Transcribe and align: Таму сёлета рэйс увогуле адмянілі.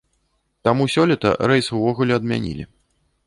Таму 0.67 0.87
сёлета 0.95 1.33
рэйс 1.51 1.67
увогуле 1.79 2.17
адмянілі. 2.21 2.69